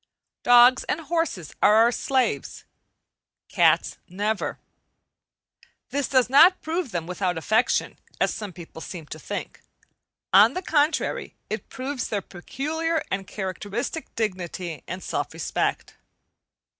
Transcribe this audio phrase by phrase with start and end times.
[0.41, 2.63] Dogs and horses are our slaves;
[3.49, 4.57] cats never.
[5.91, 9.61] This does not prove them without affection, as some people seem to think;
[10.33, 15.93] on the contrary, it proves their peculiar and characteristic dignity and self respect.